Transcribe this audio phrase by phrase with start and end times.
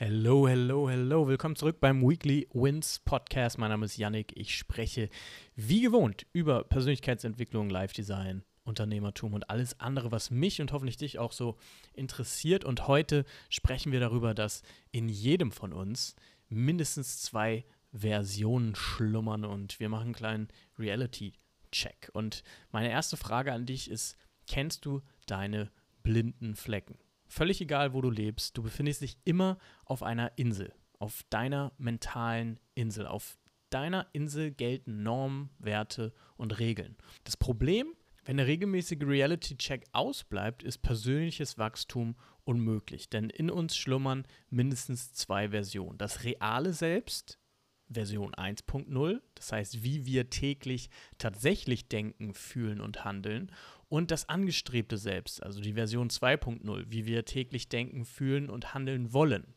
[0.00, 1.26] Hello, hello, hello.
[1.26, 3.58] Willkommen zurück beim Weekly Wins Podcast.
[3.58, 4.32] Mein Name ist Yannick.
[4.36, 5.08] Ich spreche
[5.56, 11.32] wie gewohnt über Persönlichkeitsentwicklung, Live-Design, Unternehmertum und alles andere, was mich und hoffentlich dich auch
[11.32, 11.56] so
[11.94, 12.64] interessiert.
[12.64, 16.14] Und heute sprechen wir darüber, dass in jedem von uns
[16.48, 22.10] mindestens zwei Versionen schlummern und wir machen einen kleinen Reality-Check.
[22.12, 25.72] Und meine erste Frage an dich ist, kennst du deine
[26.04, 26.98] blinden Flecken?
[27.28, 32.58] Völlig egal, wo du lebst, du befindest dich immer auf einer Insel, auf deiner mentalen
[32.74, 33.06] Insel.
[33.06, 33.38] Auf
[33.70, 36.96] deiner Insel gelten Normen, Werte und Regeln.
[37.24, 44.26] Das Problem, wenn der regelmäßige Reality-Check ausbleibt, ist persönliches Wachstum unmöglich, denn in uns schlummern
[44.50, 45.98] mindestens zwei Versionen.
[45.98, 47.38] Das reale Selbst,
[47.90, 53.50] Version 1.0, das heißt, wie wir täglich tatsächlich denken, fühlen und handeln,
[53.88, 59.12] und das angestrebte Selbst, also die Version 2.0, wie wir täglich denken, fühlen und handeln
[59.12, 59.54] wollen.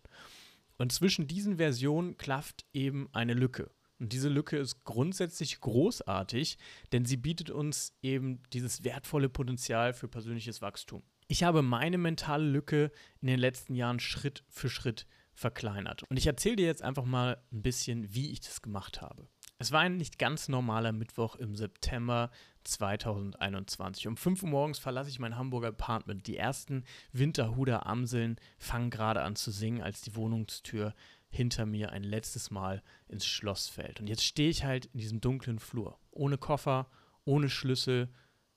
[0.77, 3.71] Und zwischen diesen Versionen klafft eben eine Lücke.
[3.99, 6.57] Und diese Lücke ist grundsätzlich großartig,
[6.91, 11.03] denn sie bietet uns eben dieses wertvolle Potenzial für persönliches Wachstum.
[11.27, 15.05] Ich habe meine mentale Lücke in den letzten Jahren Schritt für Schritt
[15.35, 16.03] verkleinert.
[16.09, 19.27] Und ich erzähle dir jetzt einfach mal ein bisschen, wie ich das gemacht habe.
[19.61, 22.31] Es war ein nicht ganz normaler Mittwoch im September
[22.63, 24.07] 2021.
[24.07, 26.25] Um 5 Uhr morgens verlasse ich mein Hamburger Apartment.
[26.25, 30.95] Die ersten Winterhuder Amseln fangen gerade an zu singen, als die Wohnungstür
[31.29, 33.99] hinter mir ein letztes Mal ins Schloss fällt.
[33.99, 35.99] Und jetzt stehe ich halt in diesem dunklen Flur.
[36.09, 36.89] Ohne Koffer,
[37.23, 38.09] ohne Schlüssel,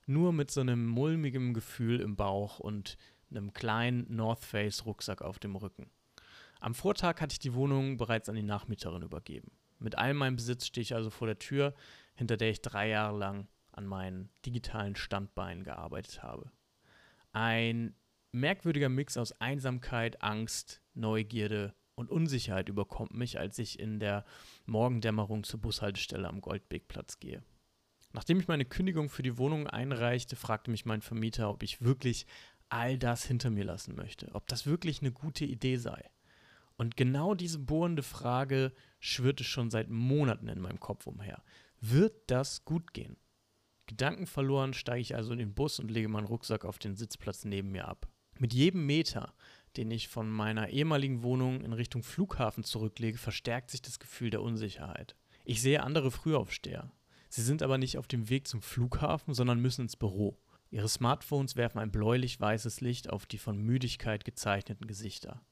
[0.06, 2.96] nur mit so einem mulmigen Gefühl im Bauch und
[3.28, 5.90] einem kleinen North Face Rucksack auf dem Rücken.
[6.60, 9.50] Am Vortag hatte ich die Wohnung bereits an die Nachmieterin übergeben.
[9.84, 11.74] Mit all meinem Besitz stehe ich also vor der Tür,
[12.14, 16.50] hinter der ich drei Jahre lang an meinen digitalen Standbeinen gearbeitet habe.
[17.32, 17.94] Ein
[18.32, 24.24] merkwürdiger Mix aus Einsamkeit, Angst, Neugierde und Unsicherheit überkommt mich, als ich in der
[24.64, 27.42] Morgendämmerung zur Bushaltestelle am Goldwegplatz gehe.
[28.14, 32.26] Nachdem ich meine Kündigung für die Wohnung einreichte, fragte mich mein Vermieter, ob ich wirklich
[32.70, 36.08] all das hinter mir lassen möchte, ob das wirklich eine gute Idee sei.
[36.76, 38.72] Und genau diese bohrende Frage
[39.04, 41.42] schwirrte schon seit Monaten in meinem Kopf umher.
[41.80, 43.16] Wird das gut gehen?
[43.86, 47.70] Gedankenverloren steige ich also in den Bus und lege meinen Rucksack auf den Sitzplatz neben
[47.70, 48.08] mir ab.
[48.38, 49.34] Mit jedem Meter,
[49.76, 54.42] den ich von meiner ehemaligen Wohnung in Richtung Flughafen zurücklege, verstärkt sich das Gefühl der
[54.42, 55.14] Unsicherheit.
[55.44, 56.90] Ich sehe andere Frühaufsteher.
[57.28, 60.38] Sie sind aber nicht auf dem Weg zum Flughafen, sondern müssen ins Büro.
[60.70, 65.42] Ihre Smartphones werfen ein bläulich-weißes Licht auf die von Müdigkeit gezeichneten Gesichter.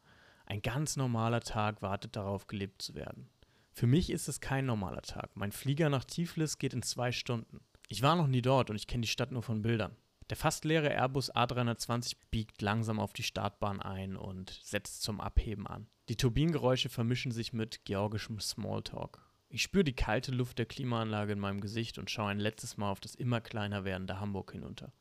[0.47, 3.29] Ein ganz normaler Tag wartet darauf, gelebt zu werden.
[3.73, 5.31] Für mich ist es kein normaler Tag.
[5.35, 7.61] Mein Flieger nach Tiflis geht in zwei Stunden.
[7.89, 9.97] Ich war noch nie dort und ich kenne die Stadt nur von Bildern.
[10.31, 15.67] Der fast leere Airbus A320 biegt langsam auf die Startbahn ein und setzt zum Abheben
[15.67, 15.89] an.
[16.09, 19.21] Die Turbinengeräusche vermischen sich mit georgischem Smalltalk.
[19.49, 22.91] Ich spüre die kalte Luft der Klimaanlage in meinem Gesicht und schaue ein letztes Mal
[22.91, 24.93] auf das immer kleiner werdende Hamburg hinunter.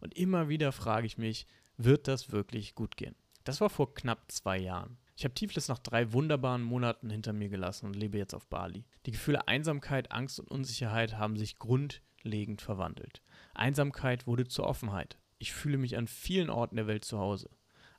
[0.00, 1.46] Und immer wieder frage ich mich,
[1.76, 3.14] wird das wirklich gut gehen?
[3.44, 4.96] Das war vor knapp zwei Jahren.
[5.18, 8.84] Ich habe Tiflis nach drei wunderbaren Monaten hinter mir gelassen und lebe jetzt auf Bali.
[9.04, 13.20] Die Gefühle Einsamkeit, Angst und Unsicherheit haben sich grundlegend verwandelt.
[13.52, 15.18] Einsamkeit wurde zur Offenheit.
[15.40, 17.50] Ich fühle mich an vielen Orten der Welt zu Hause.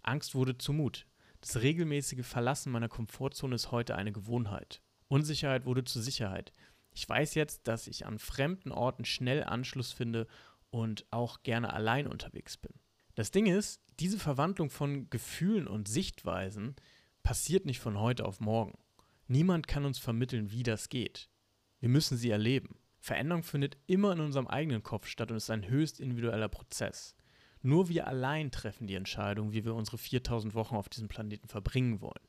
[0.02, 1.08] Angst wurde zu Mut.
[1.42, 4.82] Das regelmäßige Verlassen meiner Komfortzone ist heute eine Gewohnheit.
[5.10, 6.54] Unsicherheit wurde zur Sicherheit.
[6.94, 10.26] Ich weiß jetzt, dass ich an fremden Orten schnell Anschluss finde
[10.70, 12.72] und auch gerne allein unterwegs bin.
[13.16, 16.78] Das Ding ist, diese Verwandlung von Gefühlen und Sichtweisen
[17.24, 18.78] passiert nicht von heute auf morgen.
[19.28, 21.30] Niemand kann uns vermitteln, wie das geht.
[21.80, 22.80] Wir müssen sie erleben.
[23.00, 27.16] Veränderung findet immer in unserem eigenen Kopf statt und ist ein höchst individueller Prozess.
[27.62, 32.02] Nur wir allein treffen die Entscheidung, wie wir unsere 4000 Wochen auf diesem Planeten verbringen
[32.02, 32.28] wollen.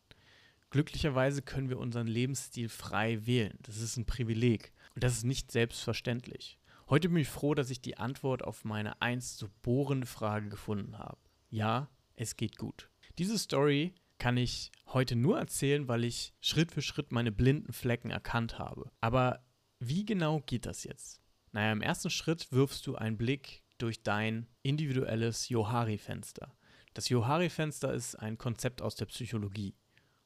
[0.71, 3.59] Glücklicherweise können wir unseren Lebensstil frei wählen.
[3.62, 6.59] Das ist ein Privileg und das ist nicht selbstverständlich.
[6.89, 10.99] Heute bin ich froh, dass ich die Antwort auf meine einst so bohrende Frage gefunden
[10.99, 11.19] habe.
[11.49, 12.89] Ja, es geht gut.
[13.19, 18.11] Diese Story kann ich heute nur erzählen, weil ich Schritt für Schritt meine blinden Flecken
[18.11, 18.93] erkannt habe.
[19.01, 19.43] Aber
[19.81, 21.21] wie genau geht das jetzt?
[21.53, 26.55] Naja, im ersten Schritt wirfst du einen Blick durch dein individuelles Johari-Fenster.
[26.93, 29.75] Das Johari-Fenster ist ein Konzept aus der Psychologie.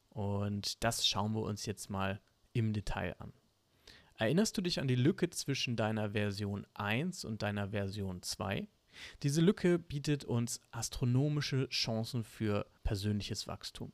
[0.09, 2.21] Und das schauen wir uns jetzt mal
[2.53, 3.33] im Detail an.
[4.17, 8.67] Erinnerst du dich an die Lücke zwischen deiner Version 1 und deiner Version 2?
[9.23, 13.91] Diese Lücke bietet uns astronomische Chancen für persönliches Wachstum.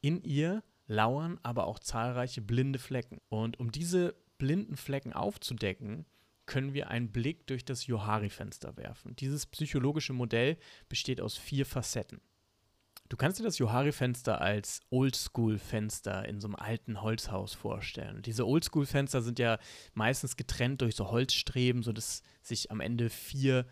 [0.00, 3.20] In ihr lauern aber auch zahlreiche blinde Flecken.
[3.28, 6.06] Und um diese blinden Flecken aufzudecken,
[6.46, 9.14] können wir einen Blick durch das Johari-Fenster werfen.
[9.16, 10.56] Dieses psychologische Modell
[10.88, 12.20] besteht aus vier Facetten.
[13.08, 18.20] Du kannst dir das Johari-Fenster als Oldschool-Fenster in so einem alten Holzhaus vorstellen.
[18.22, 19.58] Diese Oldschool-Fenster sind ja
[19.94, 23.66] meistens getrennt durch so Holzstreben, sodass sich am Ende vier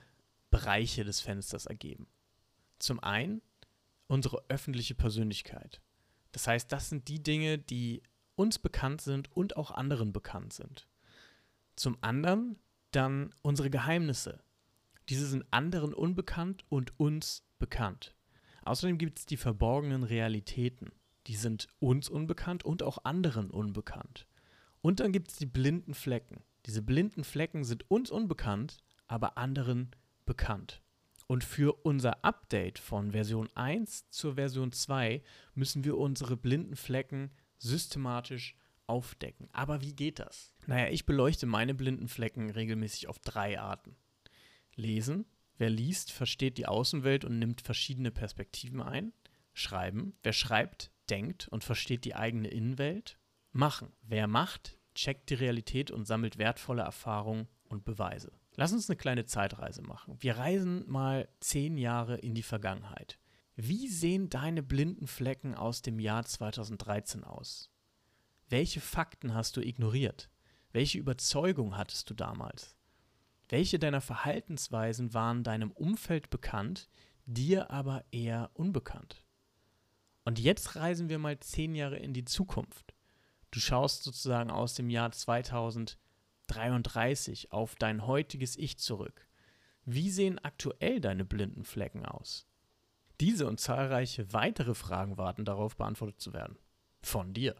[0.51, 2.07] Bereiche des Fensters ergeben.
[2.79, 3.43] Zum einen
[4.07, 5.81] unsere öffentliche Persönlichkeit.
[6.33, 8.03] Das heißt, das sind die Dinge, die
[8.35, 10.87] uns bekannt sind und auch anderen bekannt sind.
[11.77, 12.59] Zum anderen
[12.91, 14.43] dann unsere Geheimnisse.
[15.09, 18.15] Diese sind anderen unbekannt und uns bekannt.
[18.65, 20.93] Außerdem gibt es die verborgenen Realitäten.
[21.27, 24.27] Die sind uns unbekannt und auch anderen unbekannt.
[24.81, 26.43] Und dann gibt es die blinden Flecken.
[26.67, 29.91] Diese blinden Flecken sind uns unbekannt, aber anderen
[30.27, 30.83] bekannt.
[31.27, 35.23] Und für unser Update von Version 1 zur Version 2
[35.55, 38.57] müssen wir unsere blinden Flecken systematisch
[38.87, 39.49] aufdecken.
[39.53, 40.53] Aber wie geht das?
[40.67, 43.97] Naja, ich beleuchte meine blinden Flecken regelmäßig auf drei Arten.
[44.77, 45.25] Lesen,
[45.59, 49.13] Wer liest, versteht die Außenwelt und nimmt verschiedene Perspektiven ein.
[49.55, 50.15] Schreiben.
[50.23, 53.19] Wer schreibt, denkt und versteht die eigene Innenwelt.
[53.53, 53.93] Machen.
[54.03, 58.33] Wer macht, checkt die Realität und sammelt wertvolle Erfahrungen und Beweise.
[58.57, 60.17] Lass uns eine kleine Zeitreise machen.
[60.19, 63.19] Wir reisen mal zehn Jahre in die Vergangenheit.
[63.55, 67.71] Wie sehen deine blinden Flecken aus dem Jahr 2013 aus?
[68.49, 70.31] Welche Fakten hast du ignoriert?
[70.73, 72.77] Welche Überzeugung hattest du damals?
[73.49, 76.89] Welche deiner Verhaltensweisen waren deinem Umfeld bekannt,
[77.27, 79.23] dir aber eher unbekannt?
[80.25, 82.95] Und jetzt reisen wir mal zehn Jahre in die Zukunft.
[83.51, 85.13] Du schaust sozusagen aus dem Jahr
[86.47, 89.27] 2033 auf dein heutiges Ich zurück.
[89.85, 92.47] Wie sehen aktuell deine blinden Flecken aus?
[93.21, 96.59] Diese und zahlreiche weitere Fragen warten darauf, beantwortet zu werden.
[97.03, 97.57] Von dir.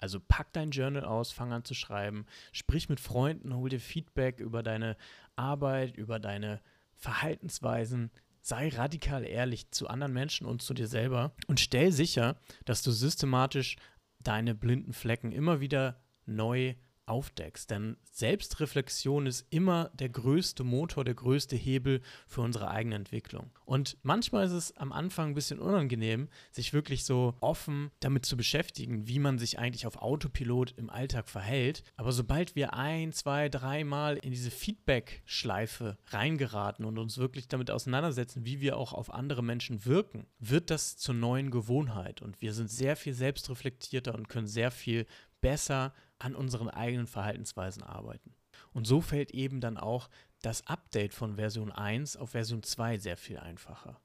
[0.00, 4.38] Also pack dein Journal aus, fang an zu schreiben, sprich mit Freunden, hol dir Feedback
[4.38, 4.96] über deine
[5.36, 6.60] Arbeit, über deine
[6.94, 8.10] Verhaltensweisen.
[8.40, 12.92] Sei radikal ehrlich zu anderen Menschen und zu dir selber und stell sicher, dass du
[12.92, 13.76] systematisch
[14.20, 16.74] deine blinden Flecken immer wieder neu
[17.08, 17.70] aufdeckst.
[17.70, 23.50] Denn Selbstreflexion ist immer der größte Motor, der größte Hebel für unsere eigene Entwicklung.
[23.64, 28.36] Und manchmal ist es am Anfang ein bisschen unangenehm, sich wirklich so offen damit zu
[28.36, 31.82] beschäftigen, wie man sich eigentlich auf Autopilot im Alltag verhält.
[31.96, 38.44] Aber sobald wir ein, zwei, dreimal in diese Feedback-Schleife reingeraten und uns wirklich damit auseinandersetzen,
[38.44, 42.22] wie wir auch auf andere Menschen wirken, wird das zur neuen Gewohnheit.
[42.22, 45.06] Und wir sind sehr viel selbstreflektierter und können sehr viel
[45.40, 48.34] besser an unseren eigenen Verhaltensweisen arbeiten.
[48.72, 50.08] Und so fällt eben dann auch
[50.42, 54.00] das Update von Version 1 auf Version 2 sehr viel einfacher.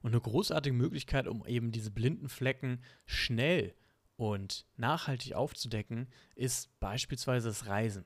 [0.00, 3.74] Und eine großartige Möglichkeit, um eben diese blinden Flecken schnell
[4.16, 8.04] und nachhaltig aufzudecken, ist beispielsweise das Reisen.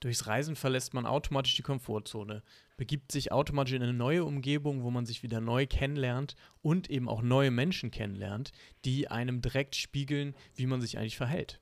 [0.00, 2.42] Durchs Reisen verlässt man automatisch die Komfortzone,
[2.76, 7.08] begibt sich automatisch in eine neue Umgebung, wo man sich wieder neu kennenlernt und eben
[7.08, 8.52] auch neue Menschen kennenlernt,
[8.84, 11.60] die einem direkt spiegeln, wie man sich eigentlich verhält.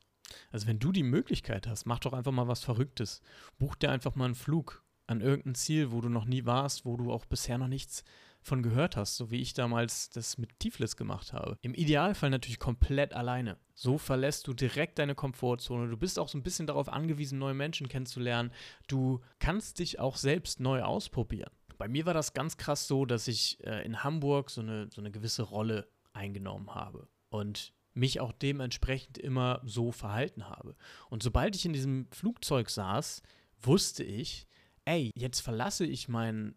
[0.51, 3.23] Also wenn du die Möglichkeit hast, mach doch einfach mal was Verrücktes.
[3.59, 6.97] Buch dir einfach mal einen Flug an irgendein Ziel, wo du noch nie warst, wo
[6.97, 8.05] du auch bisher noch nichts
[8.43, 11.57] von gehört hast, so wie ich damals das mit Tiflis gemacht habe.
[11.63, 13.57] Im Idealfall natürlich komplett alleine.
[13.75, 15.89] So verlässt du direkt deine Komfortzone.
[15.89, 18.51] Du bist auch so ein bisschen darauf angewiesen, neue Menschen kennenzulernen.
[18.89, 21.51] Du kannst dich auch selbst neu ausprobieren.
[21.79, 25.01] Bei mir war das ganz krass so, dass ich äh, in Hamburg so eine, so
[25.01, 27.09] eine gewisse Rolle eingenommen habe.
[27.31, 30.77] Und mich auch dementsprechend immer so verhalten habe.
[31.11, 33.23] Und sobald ich in diesem Flugzeug saß,
[33.61, 34.47] wusste ich,
[34.85, 36.55] ey, jetzt verlasse ich meinen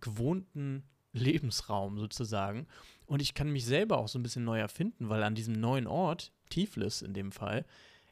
[0.00, 2.66] gewohnten Lebensraum sozusagen
[3.06, 5.86] und ich kann mich selber auch so ein bisschen neu erfinden, weil an diesem neuen
[5.86, 7.64] Ort, Tiflis in dem Fall,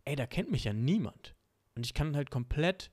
[0.05, 1.35] ey, da kennt mich ja niemand.
[1.75, 2.91] Und ich kann halt komplett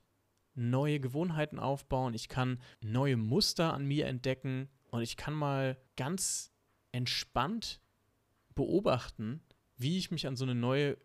[0.54, 6.52] neue Gewohnheiten aufbauen, ich kann neue Muster an mir entdecken und ich kann mal ganz
[6.92, 7.80] entspannt
[8.54, 9.42] beobachten,
[9.76, 10.96] wie ich mich an so eine neue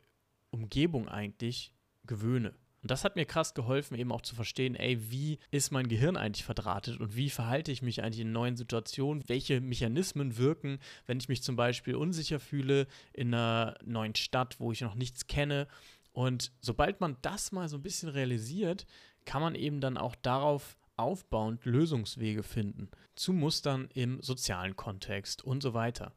[0.51, 1.73] Umgebung eigentlich
[2.05, 2.53] gewöhne.
[2.81, 6.15] Und das hat mir krass geholfen, eben auch zu verstehen, ey, wie ist mein Gehirn
[6.15, 9.27] eigentlich verdrahtet und wie verhalte ich mich eigentlich in neuen Situationen?
[9.27, 14.71] Welche Mechanismen wirken, wenn ich mich zum Beispiel unsicher fühle in einer neuen Stadt, wo
[14.71, 15.67] ich noch nichts kenne?
[16.13, 18.85] Und sobald man das mal so ein bisschen realisiert,
[19.25, 25.61] kann man eben dann auch darauf aufbauend Lösungswege finden zu Mustern im sozialen Kontext und
[25.61, 26.13] so weiter.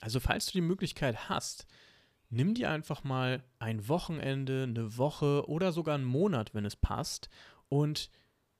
[0.00, 1.66] Also falls du die Möglichkeit hast,
[2.34, 7.28] nimm dir einfach mal ein Wochenende, eine Woche oder sogar einen Monat, wenn es passt,
[7.68, 8.10] und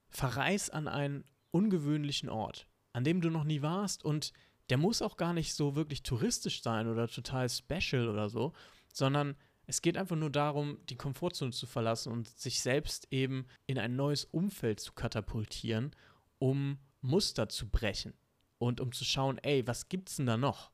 [0.09, 4.33] verreis an einen ungewöhnlichen Ort, an dem du noch nie warst und
[4.71, 8.53] der muss auch gar nicht so wirklich touristisch sein oder total special oder so,
[8.93, 13.79] sondern es geht einfach nur darum, die Komfortzone zu verlassen und sich selbst eben in
[13.79, 15.95] ein neues Umfeld zu katapultieren,
[16.39, 18.15] um Muster zu brechen
[18.59, 20.71] und um zu schauen, ey, was gibt's denn da noch?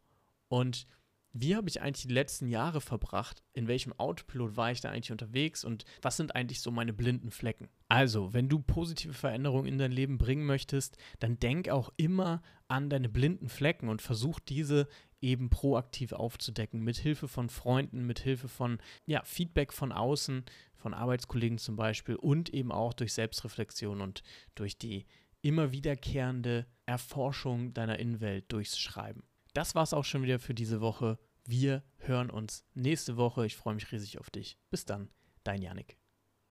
[0.49, 0.87] Und
[1.33, 3.43] wie habe ich eigentlich die letzten Jahre verbracht?
[3.53, 5.65] In welchem Autopilot war ich da eigentlich unterwegs?
[5.65, 7.69] Und was sind eigentlich so meine blinden Flecken?
[7.89, 12.91] Also, wenn du positive Veränderungen in dein Leben bringen möchtest, dann denk auch immer an
[12.91, 14.89] deine blinden Flecken und versuch diese
[15.21, 20.45] eben proaktiv aufzudecken, mit Hilfe von Freunden, mit Hilfe von ja, Feedback von außen,
[20.75, 24.23] von Arbeitskollegen zum Beispiel und eben auch durch Selbstreflexion und
[24.55, 25.07] durch die
[25.43, 29.23] immer wiederkehrende Erforschung deiner Innenwelt durchs Schreiben.
[29.53, 31.19] Das war's auch schon wieder für diese Woche.
[31.45, 33.47] Wir hören uns nächste Woche.
[33.47, 34.59] Ich freue mich riesig auf dich.
[34.71, 35.11] Bis dann,
[35.43, 36.00] dein Janik.